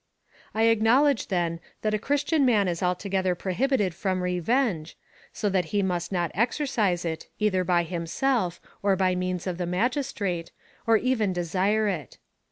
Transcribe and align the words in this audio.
I 0.55 0.63
acknowledge, 0.63 1.27
then, 1.27 1.59
that 1.83 1.93
a 1.93 1.99
Christian 1.99 2.43
man 2.43 2.67
is 2.67 2.81
altogether 2.81 3.35
prohibited 3.35 3.93
from 3.93 4.23
revenge, 4.23 4.97
so 5.31 5.47
that 5.49 5.65
he 5.65 5.83
must 5.83 6.11
not 6.11 6.31
exercise 6.33 7.05
it, 7.05 7.27
either 7.37 7.63
by 7.63 7.83
himself, 7.83 8.59
or 8.81 8.95
by 8.95 9.13
means 9.13 9.45
of 9.45 9.59
the 9.59 9.67
magistrate, 9.67 10.51
nor 10.87 10.97
even 10.97 11.33
desire 11.33 11.87
it. 11.87 12.17